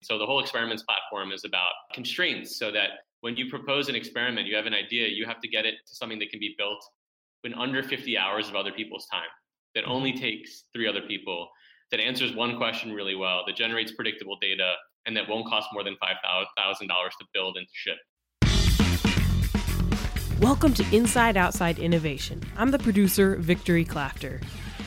[0.00, 2.90] So the whole experiments platform is about constraints so that
[3.22, 5.94] when you propose an experiment, you have an idea, you have to get it to
[5.94, 6.84] something that can be built
[7.42, 9.22] in under 50 hours of other people's time,
[9.74, 9.90] that mm-hmm.
[9.90, 11.48] only takes three other people,
[11.90, 14.74] that answers one question really well, that generates predictable data,
[15.06, 16.14] and that won't cost more than $5,000
[16.86, 17.98] to build and to ship.
[20.40, 22.40] Welcome to Inside Outside Innovation.
[22.56, 24.40] I'm the producer, Victory Clafter.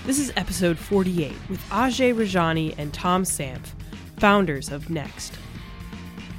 [0.06, 3.76] This is episode 48 with Ajay Rajani and Tom Samph,
[4.22, 5.34] founders of Next.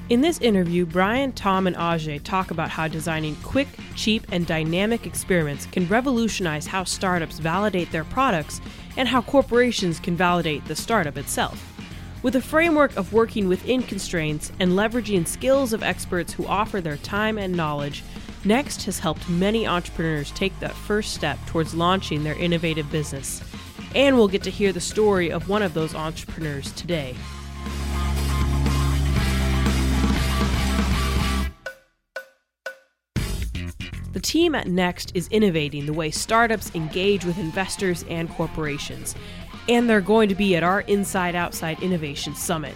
[0.08, 5.04] In this interview, Brian, Tom, and Ajay talk about how designing quick, cheap, and dynamic
[5.04, 8.60] experiments can revolutionize how startups validate their products
[8.96, 11.60] and how corporations can validate the startup itself.
[12.22, 16.98] With a framework of working within constraints and leveraging skills of experts who offer their
[16.98, 18.04] time and knowledge,
[18.44, 23.42] Next has helped many entrepreneurs take that first step towards launching their innovative business.
[23.96, 27.16] And we'll get to hear the story of one of those entrepreneurs today.
[34.12, 39.14] The team at Next is innovating the way startups engage with investors and corporations,
[39.70, 42.74] and they're going to be at our Inside Outside Innovation Summit.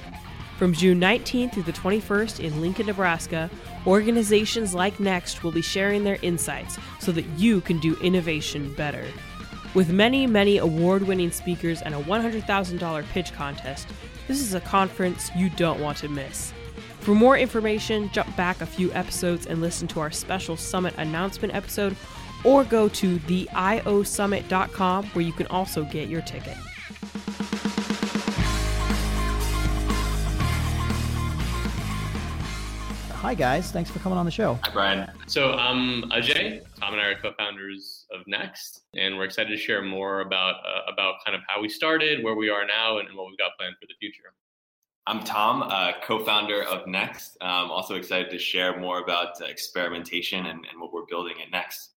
[0.59, 3.51] From June 19th through the 21st in Lincoln, Nebraska,
[3.87, 9.05] organizations like Next will be sharing their insights so that you can do innovation better.
[9.75, 13.89] With many, many award winning speakers and a $100,000 pitch contest,
[14.27, 16.55] this is a conference you don't want to miss.
[17.07, 21.55] For more information, jump back a few episodes and listen to our special summit announcement
[21.55, 21.95] episode,
[22.43, 26.57] or go to theiosummit.com where you can also get your ticket.
[33.13, 33.71] Hi, guys.
[33.71, 34.59] Thanks for coming on the show.
[34.65, 35.09] Hi, Brian.
[35.29, 36.63] So, I'm um, Ajay.
[36.81, 40.91] Tom and I are co-founders of Next, and we're excited to share more about uh,
[40.93, 43.53] about kind of how we started, where we are now, and, and what we've got
[43.57, 44.35] planned for the future.
[45.09, 47.37] I'm Tom, uh, co-founder of Next.
[47.41, 51.53] I'm also excited to share more about uh, experimentation and, and, what we're building at
[51.53, 51.91] Next.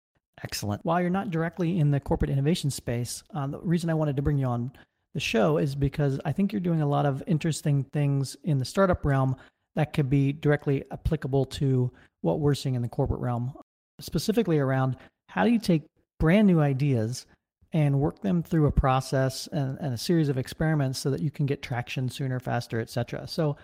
[0.44, 0.86] Excellent.
[0.86, 4.22] While you're not directly in the corporate innovation space, uh, the reason I wanted to
[4.22, 4.72] bring you on
[5.16, 8.66] the show is because I think you're doing a lot of interesting things in the
[8.66, 9.36] startup realm
[9.76, 13.54] that could be directly applicable to what we're seeing in the corporate realm,
[14.00, 14.98] specifically around
[15.30, 15.82] how do you take
[16.20, 17.26] brand new ideas
[17.72, 21.30] and work them through a process and, and, a series of experiments so that you
[21.30, 23.28] can get traction sooner, faster, et cetera.
[23.28, 23.58] So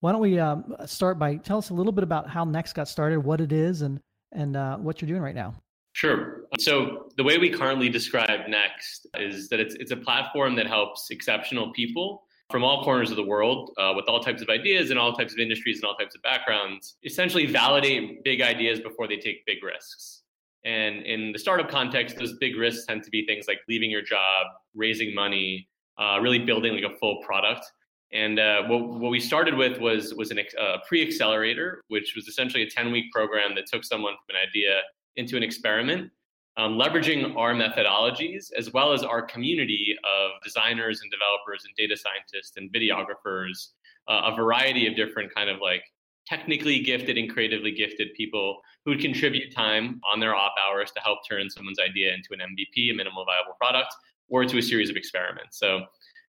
[0.00, 2.88] why don't we um, start by tell us a little bit about how Next got
[2.88, 4.00] started, what it is, and
[4.32, 5.54] and uh, what you're doing right now.
[5.92, 6.44] Sure.
[6.58, 11.10] So the way we currently describe Next is that it's it's a platform that helps
[11.10, 14.98] exceptional people from all corners of the world uh, with all types of ideas and
[14.98, 19.16] all types of industries and all types of backgrounds essentially validate big ideas before they
[19.16, 20.19] take big risks
[20.64, 24.02] and in the startup context, those big risks tend to be things like leaving your
[24.02, 27.64] job, raising money, uh, really building like a full product.
[28.12, 32.64] And uh, what, what we started with was was a uh, pre-accelerator, which was essentially
[32.64, 34.80] a 10-week program that took someone from an idea
[35.16, 36.10] into an experiment,
[36.56, 41.96] um, leveraging our methodologies as well as our community of designers and developers and data
[41.96, 43.68] scientists and videographers,
[44.08, 45.84] uh, a variety of different kind of like
[46.26, 51.00] technically gifted and creatively gifted people who would contribute time on their off hours to
[51.00, 53.94] help turn someone's idea into an MVP, a minimal viable product,
[54.28, 55.58] or to a series of experiments.
[55.58, 55.82] So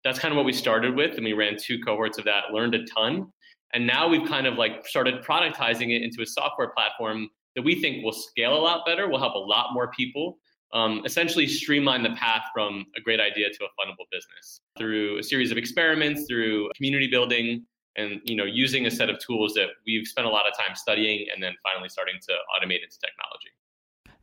[0.04, 1.16] that's kind of what we started with.
[1.16, 3.32] And we ran two cohorts of that, learned a ton.
[3.74, 7.80] And now we've kind of like started productizing it into a software platform that we
[7.80, 10.38] think will scale a lot better, will help a lot more people,
[10.72, 15.22] um, essentially streamline the path from a great idea to a fundable business through a
[15.22, 19.68] series of experiments, through community building, and you know using a set of tools that
[19.86, 23.50] we've spent a lot of time studying and then finally starting to automate into technology.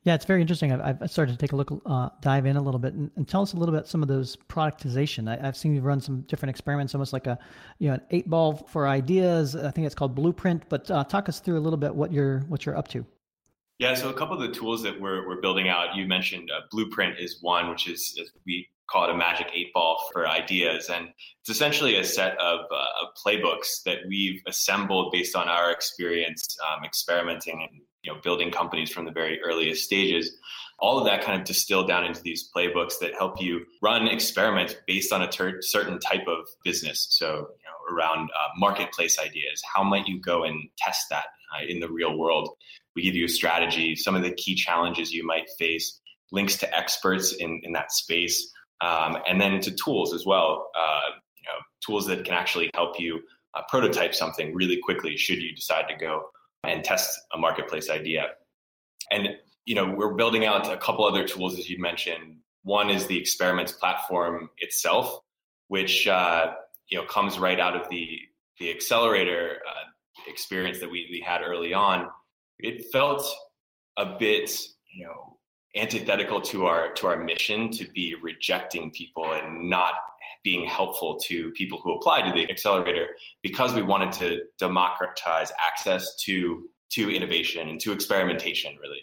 [0.04, 0.72] Yeah it's very interesting.
[0.74, 3.28] I've, I've started to take a look uh, dive in a little bit and, and,
[3.28, 5.30] tell us a little bit some of those productization.
[5.30, 7.40] I, have seen you run some different experiments almost like a
[7.80, 9.56] you know an eight ball for ideas.
[9.56, 12.40] I think it's called blueprint but uh, talk us through a little bit what you're
[12.42, 13.06] what you're up to.
[13.80, 16.62] Yeah, so a couple of the tools that we're, we're building out, you mentioned uh,
[16.72, 20.90] Blueprint is one, which is, we call it a magic eight ball for ideas.
[20.90, 21.10] And
[21.42, 26.58] it's essentially a set of, uh, of playbooks that we've assembled based on our experience
[26.68, 30.36] um, experimenting and you know building companies from the very earliest stages.
[30.80, 34.76] All of that kind of distilled down into these playbooks that help you run experiments
[34.86, 37.08] based on a ter- certain type of business.
[37.12, 41.26] So, you know, around uh, marketplace ideas, how might you go and test that
[41.56, 42.50] uh, in the real world?
[42.96, 46.02] We give you a strategy, some of the key challenges you might face,
[46.32, 48.52] links to experts in, in that space,
[48.84, 50.70] um, and then to tools as well.
[50.78, 53.22] Uh, you know, tools that can actually help you
[53.56, 56.30] uh, prototype something really quickly should you decide to go
[56.64, 58.28] and test a marketplace idea.
[59.12, 59.30] And
[59.66, 62.38] you know, we're building out a couple other tools as you mentioned.
[62.64, 65.20] One is the experiments platform itself,
[65.68, 66.54] which uh,
[66.90, 68.20] you know comes right out of the
[68.60, 69.84] the accelerator uh,
[70.28, 72.08] experience that we, we had early on,
[72.60, 73.26] it felt
[73.98, 74.52] a bit,
[74.94, 75.33] you know,
[75.76, 79.94] antithetical to our to our mission to be rejecting people and not
[80.44, 83.08] being helpful to people who apply to the accelerator
[83.42, 89.02] because we wanted to democratize access to to innovation and to experimentation really.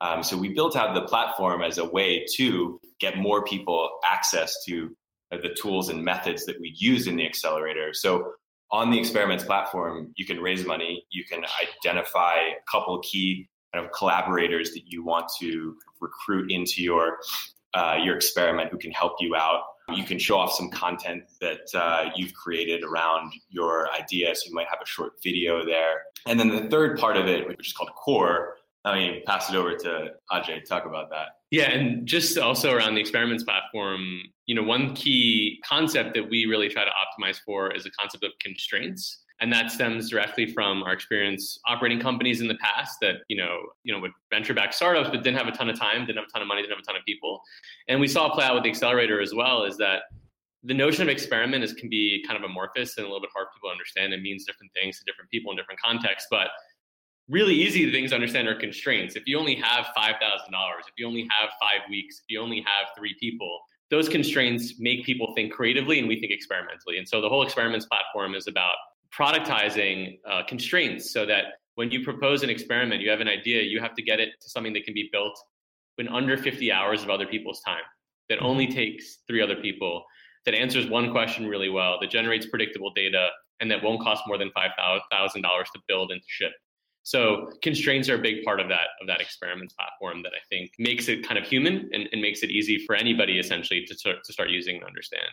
[0.00, 4.64] Um, so we built out the platform as a way to get more people access
[4.66, 4.96] to
[5.30, 7.94] uh, the tools and methods that we use in the accelerator.
[7.94, 8.32] So
[8.72, 11.44] on the experiments platform you can raise money you can
[11.84, 17.18] identify a couple key kind of collaborators that you want to recruit into your
[17.74, 19.62] uh, your experiment who can help you out.
[19.94, 24.34] You can show off some content that uh, you've created around your idea.
[24.34, 26.02] So you might have a short video there.
[26.26, 29.56] And then the third part of it, which is called core, I mean, pass it
[29.56, 31.28] over to Ajay to talk about that.
[31.50, 36.46] Yeah, and just also around the experiments platform, you know, one key concept that we
[36.46, 40.84] really try to optimize for is the concept of constraints and that stems directly from
[40.84, 44.72] our experience operating companies in the past that you know you know would venture back
[44.72, 46.76] startups but didn't have a ton of time didn't have a ton of money didn't
[46.76, 47.42] have a ton of people.
[47.88, 50.02] And we saw play out with the accelerator as well is that
[50.62, 53.48] the notion of experiment is can be kind of amorphous and a little bit hard
[53.48, 54.14] for people to understand.
[54.14, 56.48] It means different things to different people in different contexts but
[57.28, 59.16] really easy things to understand are constraints.
[59.16, 62.88] If you only have $5000 if you only have five weeks if you only have
[62.96, 63.60] three people
[63.90, 66.96] those constraints make people think creatively and we think experimentally.
[66.96, 68.76] And so the whole experiments platform is about
[69.16, 71.44] productizing uh, constraints so that
[71.74, 74.48] when you propose an experiment, you have an idea, you have to get it to
[74.48, 75.38] something that can be built
[75.98, 77.82] in under 50 hours of other people's time,
[78.28, 78.46] that mm-hmm.
[78.46, 80.04] only takes three other people,
[80.44, 83.28] that answers one question really well, that generates predictable data,
[83.60, 86.52] and that won't cost more than $5,000 to build and to ship.
[87.04, 90.70] So constraints are a big part of that of that experiments platform that I think
[90.78, 93.94] makes it kind of human and, and makes it easy for anybody essentially to,
[94.24, 95.26] to start using and understand.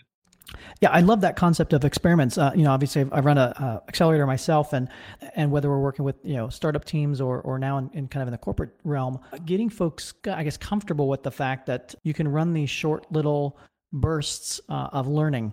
[0.81, 2.37] Yeah, I love that concept of experiments.
[2.37, 4.87] Uh, you know, obviously, I run a accelerator myself, and
[5.35, 8.21] and whether we're working with you know startup teams or or now in, in, kind
[8.21, 12.13] of in the corporate realm, getting folks, I guess, comfortable with the fact that you
[12.13, 13.57] can run these short little
[13.91, 15.51] bursts uh, of learning,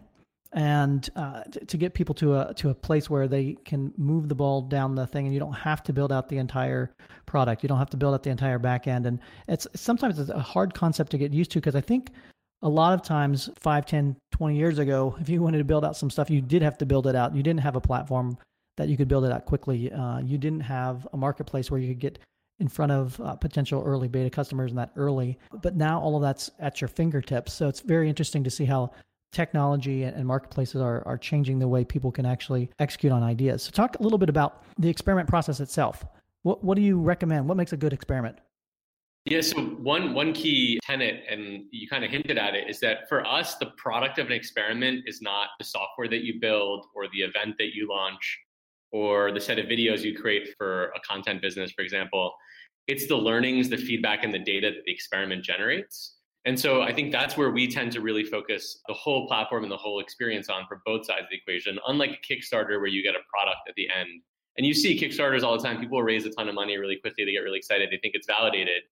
[0.52, 4.28] and uh, to, to get people to a to a place where they can move
[4.28, 6.94] the ball down the thing, and you don't have to build out the entire
[7.26, 7.62] product.
[7.62, 9.18] You don't have to build out the entire back end, and
[9.48, 12.10] it's sometimes it's a hard concept to get used to because I think
[12.62, 15.96] a lot of times 5 10 20 years ago if you wanted to build out
[15.96, 17.34] some stuff you did have to build it out.
[17.34, 18.38] You didn't have a platform
[18.76, 19.90] that you could build it out quickly.
[19.90, 22.18] Uh, you didn't have a marketplace where you could get
[22.58, 25.38] in front of uh, potential early beta customers and that early.
[25.62, 27.52] But now all of that's at your fingertips.
[27.52, 28.92] So it's very interesting to see how
[29.32, 33.64] technology and marketplaces are, are changing the way people can actually execute on ideas.
[33.64, 36.06] So talk a little bit about the experiment process itself.
[36.42, 37.48] What, what do you recommend?
[37.48, 38.38] What makes a good experiment
[39.26, 43.08] yeah, so one one key tenet, and you kind of hinted at it, is that
[43.08, 47.08] for us, the product of an experiment is not the software that you build or
[47.12, 48.38] the event that you launch
[48.92, 52.32] or the set of videos you create for a content business, for example.
[52.86, 56.18] It's the learnings, the feedback, and the data that the experiment generates.
[56.44, 59.72] And so I think that's where we tend to really focus the whole platform and
[59.72, 63.16] the whole experience on for both sides of the equation, unlike Kickstarter where you get
[63.16, 64.22] a product at the end.
[64.56, 65.80] And you see Kickstarters all the time.
[65.80, 67.24] People raise a ton of money really quickly.
[67.24, 67.90] They get really excited.
[67.90, 68.84] They think it's validated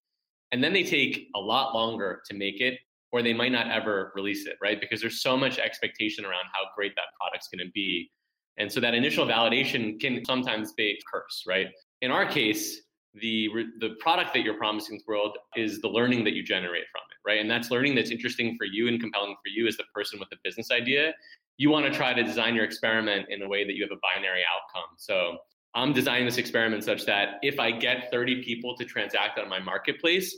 [0.52, 2.78] and then they take a lot longer to make it
[3.12, 4.80] or they might not ever release it right?
[4.80, 8.10] Because there's so much expectation around how great that product's going to be.
[8.56, 11.68] And so that initial validation can sometimes be a curse right?
[12.02, 12.80] In our case
[13.14, 13.48] the
[13.80, 17.02] the product that you're promising to the world is the learning that you generate from
[17.10, 17.40] it right?
[17.40, 20.28] And that's learning that's interesting for you and compelling for you as the person with
[20.30, 21.12] the business idea.
[21.56, 24.00] You want to try to design your experiment in a way that you have a
[24.02, 24.90] binary outcome.
[24.98, 25.38] So
[25.74, 29.58] I'm designing this experiment such that if I get 30 people to transact on my
[29.58, 30.36] marketplace,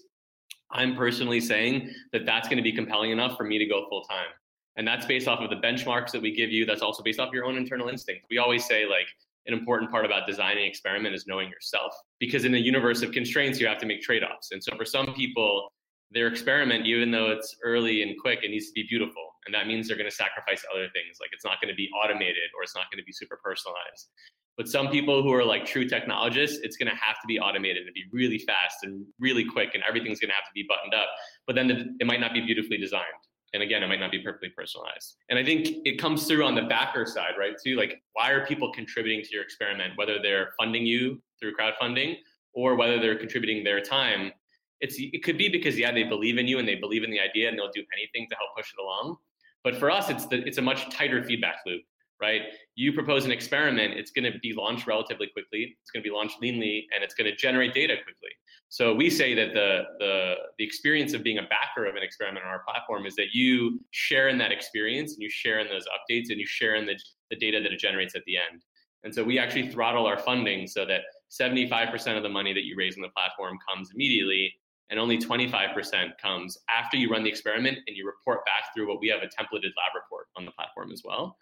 [0.70, 4.02] I'm personally saying that that's going to be compelling enough for me to go full
[4.02, 4.28] time.
[4.76, 6.66] And that's based off of the benchmarks that we give you.
[6.66, 8.26] That's also based off your own internal instinct.
[8.30, 9.06] We always say, like,
[9.46, 11.94] an important part about designing experiment is knowing yourself.
[12.18, 14.50] Because in a universe of constraints, you have to make trade offs.
[14.52, 15.72] And so for some people,
[16.12, 19.34] their experiment, even though it's early and quick, it needs to be beautiful.
[19.46, 21.18] And that means they're going to sacrifice other things.
[21.20, 24.08] Like it's not going to be automated or it's not going to be super personalized.
[24.56, 27.84] But some people who are like true technologists, it's going to have to be automated
[27.86, 30.94] and be really fast and really quick, and everything's going to have to be buttoned
[30.94, 31.08] up.
[31.46, 33.04] But then it might not be beautifully designed.
[33.52, 35.16] And again, it might not be perfectly personalized.
[35.28, 37.52] And I think it comes through on the backer side, right?
[37.62, 42.16] Too like, why are people contributing to your experiment, whether they're funding you through crowdfunding
[42.54, 44.32] or whether they're contributing their time?
[44.80, 47.20] It's it could be because yeah, they believe in you and they believe in the
[47.20, 49.16] idea and they'll do anything to help push it along.
[49.64, 51.82] But for us, it's the, it's a much tighter feedback loop
[52.20, 52.42] right?
[52.74, 55.76] You propose an experiment, it's going to be launched relatively quickly.
[55.80, 58.30] It's going to be launched leanly, and it's going to generate data quickly.
[58.68, 62.44] So we say that the, the the experience of being a backer of an experiment
[62.44, 65.84] on our platform is that you share in that experience, and you share in those
[65.86, 66.98] updates, and you share in the
[67.30, 68.62] the data that it generates at the end.
[69.04, 72.74] And so we actually throttle our funding so that 75% of the money that you
[72.76, 74.52] raise on the platform comes immediately,
[74.90, 79.00] and only 25% comes after you run the experiment and you report back through what
[79.00, 81.36] we have a templated lab report on the platform as well.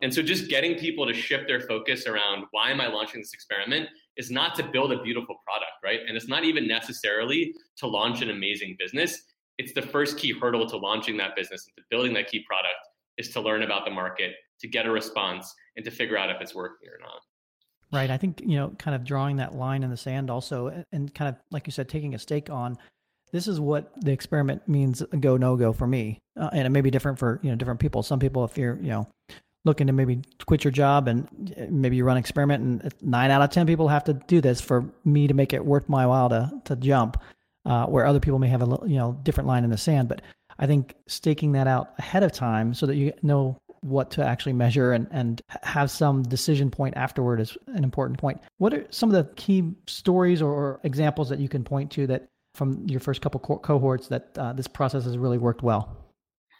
[0.00, 3.32] And so just getting people to shift their focus around why am I launching this
[3.32, 6.00] experiment is not to build a beautiful product, right?
[6.06, 9.22] And it's not even necessarily to launch an amazing business.
[9.58, 12.74] It's the first key hurdle to launching that business and to building that key product
[13.18, 16.40] is to learn about the market, to get a response, and to figure out if
[16.40, 17.20] it's working or not.
[17.92, 18.10] Right.
[18.10, 21.28] I think, you know, kind of drawing that line in the sand also, and kind
[21.28, 22.76] of, like you said, taking a stake on
[23.34, 26.20] this is what the experiment means go, no go for me.
[26.38, 28.04] Uh, and it may be different for, you know, different people.
[28.04, 29.08] Some people, if you're, you know,
[29.64, 33.32] looking to maybe quit your job and uh, maybe you run an experiment and nine
[33.32, 36.06] out of 10 people have to do this for me to make it worth my
[36.06, 37.20] while to, to jump,
[37.64, 40.08] uh, where other people may have a, you know, different line in the sand.
[40.08, 40.22] But
[40.58, 44.54] I think staking that out ahead of time so that you know what to actually
[44.54, 48.40] measure and, and have some decision point afterward is an important point.
[48.56, 52.28] What are some of the key stories or examples that you can point to that
[52.54, 55.98] from your first couple co- cohorts that uh, this process has really worked well?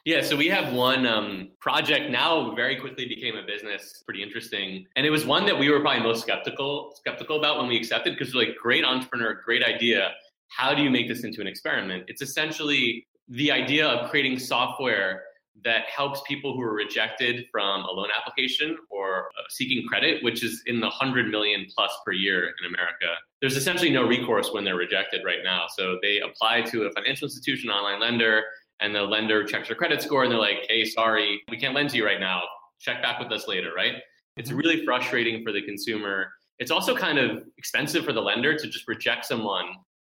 [0.04, 4.84] Yeah, so we have one um, project now very quickly became a business, pretty interesting.
[4.96, 8.14] And it was one that we were probably most skeptical skeptical about when we accepted
[8.18, 10.10] because we're like, great entrepreneur, great idea.
[10.48, 12.04] How do you make this into an experiment?
[12.06, 15.22] It's essentially the idea of creating software
[15.62, 20.42] that helps people who are rejected from a loan application or uh, seeking credit, which
[20.42, 23.14] is in the 100 million plus per year in America.
[23.40, 25.66] There's essentially no recourse when they're rejected right now.
[25.76, 28.42] So they apply to a financial institution, online lender,
[28.80, 31.90] and the lender checks their credit score and they're like, hey, sorry, we can't lend
[31.90, 32.42] to you right now.
[32.80, 33.94] Check back with us later, right?
[34.36, 34.58] It's mm-hmm.
[34.58, 36.32] really frustrating for the consumer.
[36.58, 39.66] It's also kind of expensive for the lender to just reject someone,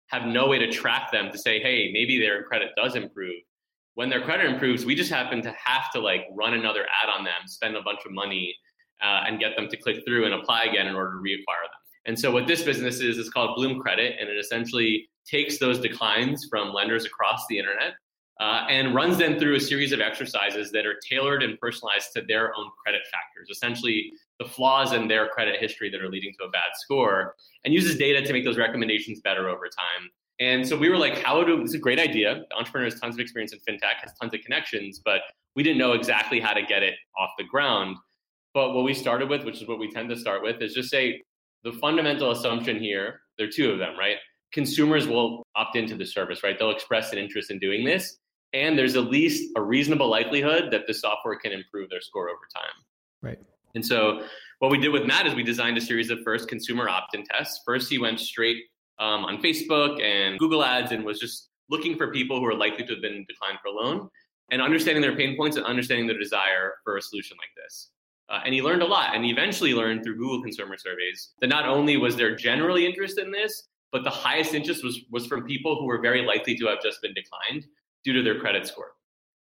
[0.09, 3.35] have no way to track them to say, hey, maybe their credit does improve
[3.95, 7.25] when their credit improves, we just happen to have to like run another ad on
[7.25, 8.55] them, spend a bunch of money,
[9.03, 11.81] uh, and get them to click through and apply again in order to reacquire them.
[12.07, 15.79] And so what this business is is called Bloom Credit, and it essentially takes those
[15.79, 17.95] declines from lenders across the internet
[18.41, 22.23] uh, and runs them through a series of exercises that are tailored and personalized to
[22.23, 26.45] their own credit factors, essentially the flaws in their credit history that are leading to
[26.45, 30.11] a bad score, and uses data to make those recommendations better over time.
[30.41, 32.43] And so we were like, how do, this is a great idea.
[32.51, 35.21] The entrepreneur has tons of experience in fintech, has tons of connections, but
[35.55, 37.97] we didn't know exactly how to get it off the ground.
[38.53, 40.91] But what we started with, which is what we tend to start with, is just
[40.91, 41.23] say
[41.63, 44.17] the fundamental assumption here, there are two of them, right?
[44.53, 46.59] Consumers will opt into the service, right?
[46.59, 48.19] They'll express an interest in doing this.
[48.53, 52.47] And there's at least a reasonable likelihood that the software can improve their score over
[52.55, 52.75] time.
[53.23, 53.39] Right.
[53.75, 54.25] And so
[54.61, 57.61] what we did with Matt is we designed a series of first consumer opt-in tests.
[57.67, 58.59] First, he went straight
[58.99, 62.85] um, on Facebook and Google Ads and was just looking for people who are likely
[62.85, 64.09] to have been declined for a loan
[64.51, 67.91] and understanding their pain points and understanding their desire for a solution like this.
[68.29, 71.49] Uh, and he learned a lot and he eventually learned through Google consumer surveys that
[71.49, 75.45] not only was there generally interest in this, but the highest interest was, was from
[75.45, 77.67] people who were very likely to have just been declined
[78.05, 78.93] due to their credit score.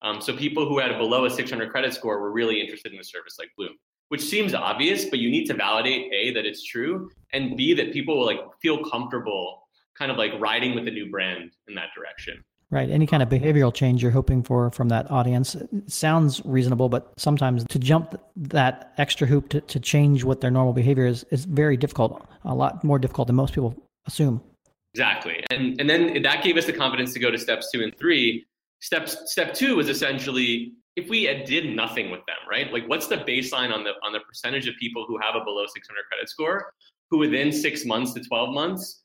[0.02, 3.04] Um, so people who had below a 600 credit score were really interested in a
[3.04, 3.78] service like Bloom
[4.10, 7.94] which seems obvious, but you need to validate A, that it's true, and B, that
[7.94, 9.64] people will like feel comfortable
[9.98, 12.44] kind of like riding with the new brand in that direction.
[12.72, 12.90] Right.
[12.90, 15.56] Any kind of behavioral change you're hoping for from that audience
[15.86, 20.74] sounds reasonable, but sometimes to jump that extra hoop to, to change what their normal
[20.74, 23.76] behavior is is very difficult, a lot more difficult than most people
[24.08, 24.42] assume.
[24.96, 25.44] Exactly.
[25.52, 28.44] And and then that gave us the confidence to go to steps two and three.
[28.80, 32.72] Steps step two was essentially if we did nothing with them, right?
[32.72, 35.66] Like what's the baseline on the on the percentage of people who have a below
[35.66, 36.74] 600 credit score
[37.10, 39.04] who within 6 months to 12 months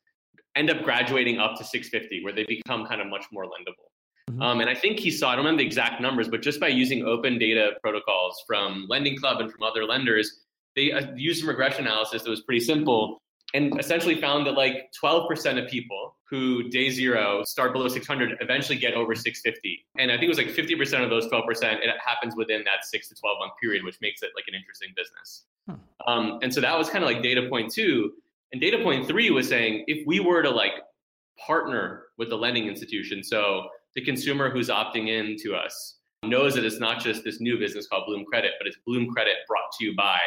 [0.57, 3.89] end up graduating up to 650 where they become kind of much more lendable.
[4.31, 4.43] Mm-hmm.
[4.43, 6.69] Um, and I think he saw, I don't remember the exact numbers, but just by
[6.69, 10.45] using open data protocols from Lending Club and from other lenders,
[10.77, 13.21] they uh, used some regression analysis that was pretty simple
[13.55, 18.79] and essentially found that like 12% of people who day zero start below 600 eventually
[18.79, 22.35] get over 650 and i think it was like 50% of those 12% it happens
[22.37, 25.45] within that 6 to 12 month period which makes it like an interesting business.
[25.67, 25.75] Hmm.
[26.07, 28.13] um, and so that was kind of like data point two.
[28.53, 30.73] And data point three was saying if we were to like
[31.39, 36.65] partner with the lending institution so the consumer who's opting in to us knows that
[36.65, 39.85] it's not just this new business called bloom credit but it's bloom credit brought to
[39.85, 40.19] you by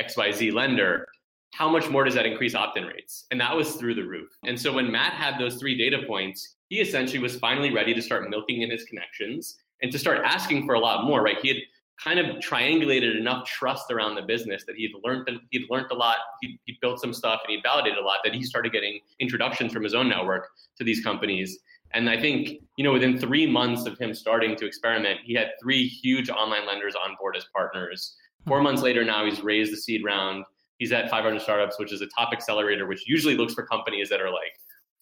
[0.00, 1.06] xyz lender
[1.52, 3.26] how much more does that increase opt-in rates?
[3.30, 4.30] And that was through the roof.
[4.44, 8.02] And so when Matt had those three data points, he essentially was finally ready to
[8.02, 11.38] start milking in his connections and to start asking for a lot more, right?
[11.40, 11.58] He had
[12.02, 16.16] kind of triangulated enough trust around the business that he'd learned he'd learned a lot,
[16.40, 19.72] he he built some stuff and he validated a lot that he started getting introductions
[19.72, 21.58] from his own network to these companies.
[21.92, 25.52] And I think, you know, within three months of him starting to experiment, he had
[25.60, 28.14] three huge online lenders on board as partners.
[28.46, 30.44] Four months later, now he's raised the seed round
[30.78, 34.20] He's at 500 Startups, which is a top accelerator, which usually looks for companies that
[34.20, 34.52] are like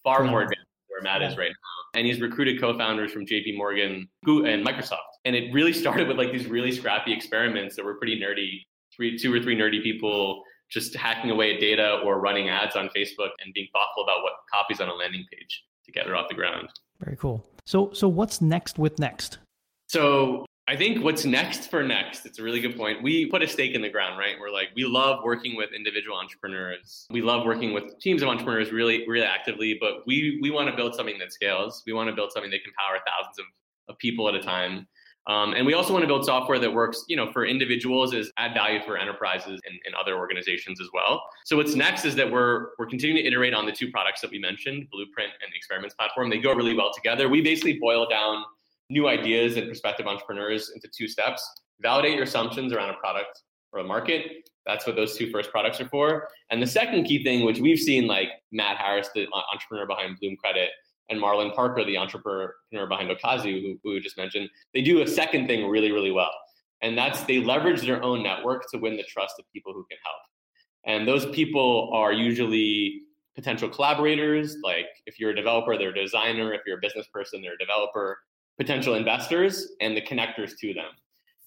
[0.02, 1.98] far more advanced than where Matt is right now.
[1.98, 4.98] And he's recruited co-founders from JP Morgan and Microsoft.
[5.24, 8.62] And it really started with like these really scrappy experiments that were pretty nerdy,
[8.94, 12.88] three, two or three nerdy people just hacking away at data or running ads on
[12.96, 16.28] Facebook and being thoughtful about what copies on a landing page to get it off
[16.28, 16.68] the ground.
[17.00, 17.46] Very cool.
[17.64, 19.38] So so what's next with Next?
[19.88, 23.00] So I think what's next for next, it's a really good point.
[23.00, 24.34] We put a stake in the ground, right?
[24.40, 27.06] We're like, we love working with individual entrepreneurs.
[27.08, 30.74] We love working with teams of entrepreneurs really, really actively, but we we want to
[30.74, 31.84] build something that scales.
[31.86, 33.44] We want to build something that can power thousands of,
[33.94, 34.88] of people at a time.
[35.28, 38.32] Um, and we also want to build software that works, you know, for individuals is
[38.36, 41.20] add value for enterprises and, and, other organizations as well.
[41.44, 44.30] So what's next is that we're we're continuing to iterate on the two products that
[44.30, 46.30] we mentioned, Blueprint and the Experiments platform.
[46.30, 47.28] They go really well together.
[47.28, 48.44] We basically boil down
[48.90, 51.44] new ideas and prospective entrepreneurs into two steps.
[51.80, 54.48] Validate your assumptions around a product or a market.
[54.64, 56.28] That's what those two first products are for.
[56.50, 60.36] And the second key thing, which we've seen like Matt Harris, the entrepreneur behind Bloom
[60.36, 60.70] Credit,
[61.08, 62.54] and Marlon Parker, the entrepreneur
[62.88, 66.32] behind Okazu, who, who we just mentioned, they do a second thing really, really well.
[66.82, 69.98] And that's they leverage their own network to win the trust of people who can
[70.04, 70.16] help.
[70.84, 73.02] And those people are usually
[73.34, 74.56] potential collaborators.
[74.62, 76.52] Like if you're a developer, they're a designer.
[76.52, 78.18] If you're a business person, they're a developer.
[78.58, 80.90] Potential investors and the connectors to them.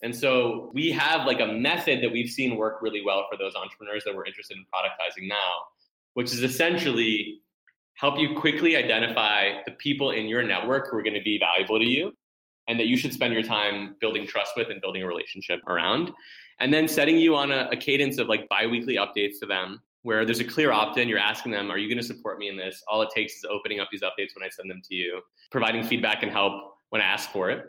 [0.01, 3.55] And so we have like a method that we've seen work really well for those
[3.55, 5.53] entrepreneurs that we're interested in productizing now,
[6.13, 7.41] which is essentially
[7.95, 11.77] help you quickly identify the people in your network who are going to be valuable
[11.77, 12.13] to you
[12.69, 16.11] and that you should spend your time building trust with and building a relationship around.
[16.61, 20.23] And then setting you on a, a cadence of like biweekly updates to them where
[20.23, 21.09] there's a clear opt-in.
[21.09, 22.81] You're asking them, are you going to support me in this?
[22.87, 25.83] All it takes is opening up these updates when I send them to you, providing
[25.83, 27.65] feedback and help when I ask for it.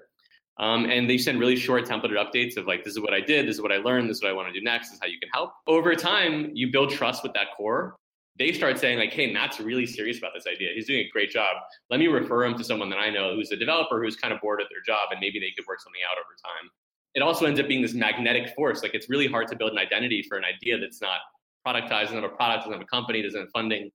[0.58, 3.46] Um, and they send really short templated updates of like, this is what I did,
[3.46, 5.00] this is what I learned, this is what I want to do next, this is
[5.00, 5.52] how you can help.
[5.66, 7.96] Over time, you build trust with that core
[8.40, 10.70] they start saying like, "Hey, Matt's really serious about this idea.
[10.74, 11.58] He's doing a great job.
[11.90, 14.40] Let me refer him to someone that I know who's a developer who's kind of
[14.40, 16.70] bored at their job, and maybe they could work something out over time."
[17.14, 18.82] It also ends up being this magnetic force.
[18.82, 21.18] Like it's really hard to build an identity for an idea that's not
[21.66, 23.90] productized, doesn't have a product, doesn't have a company, doesn't have funding.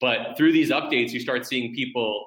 [0.00, 2.24] But through these updates, you start seeing people.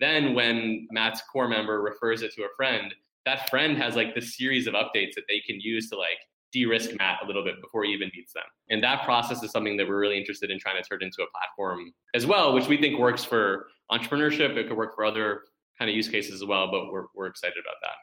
[0.00, 2.94] Then, when Matt's core member refers it to a friend,
[3.26, 6.18] that friend has like this series of updates that they can use to like
[6.52, 8.42] de-risk Matt a little bit before he even meets them.
[8.70, 11.26] And that process is something that we're really interested in trying to turn into a
[11.30, 14.56] platform as well, which we think works for entrepreneurship.
[14.56, 15.42] It could work for other
[15.78, 17.94] kind of use cases as well, but we're, we're excited about that.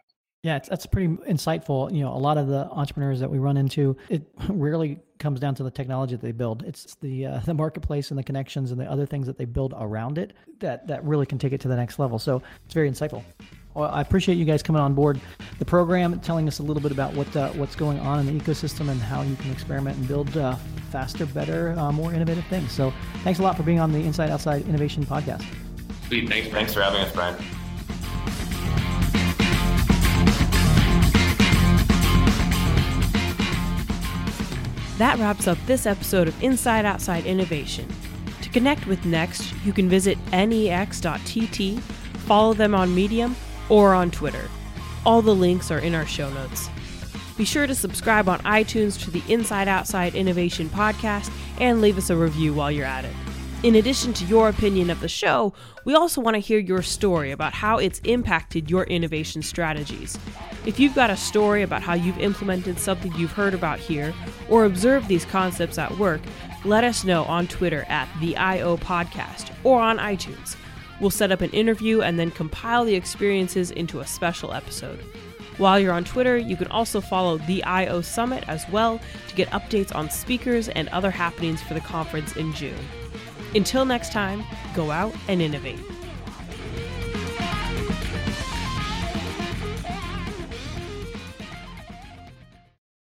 [0.43, 1.91] Yeah, that's pretty insightful.
[1.93, 5.55] You know, a lot of the entrepreneurs that we run into, it rarely comes down
[5.55, 6.63] to the technology that they build.
[6.63, 9.73] It's the uh, the marketplace and the connections and the other things that they build
[9.77, 12.19] around it that that really can take it to the next level.
[12.19, 13.23] So it's very insightful.
[13.73, 15.21] Well, I appreciate you guys coming on board
[15.59, 18.43] the program, telling us a little bit about what uh, what's going on in the
[18.43, 20.55] ecosystem and how you can experiment and build uh,
[20.91, 22.71] faster, better, uh, more innovative things.
[22.71, 22.91] So,
[23.23, 25.45] thanks a lot for being on the Inside Outside Innovation Podcast.
[26.07, 27.35] Sweet, thanks, thanks for having us, Brian.
[34.97, 37.87] That wraps up this episode of Inside Outside Innovation.
[38.41, 41.79] To connect with Next, you can visit nex.tt,
[42.25, 43.35] follow them on Medium,
[43.69, 44.49] or on Twitter.
[45.05, 46.69] All the links are in our show notes.
[47.37, 52.09] Be sure to subscribe on iTunes to the Inside Outside Innovation podcast and leave us
[52.09, 53.13] a review while you're at it.
[53.61, 55.53] In addition to your opinion of the show,
[55.85, 60.17] we also want to hear your story about how it's impacted your innovation strategies.
[60.67, 64.13] If you've got a story about how you've implemented something you've heard about here
[64.49, 66.19] or observed these concepts at work,
[66.65, 70.57] let us know on Twitter at the IO Podcast or on iTunes.
[70.99, 74.99] We'll set up an interview and then compile the experiences into a special episode.
[75.57, 78.99] While you're on Twitter, you can also follow the IO Summit as well
[79.29, 82.75] to get updates on speakers and other happenings for the conference in June.
[83.55, 84.43] Until next time,
[84.75, 85.79] go out and innovate.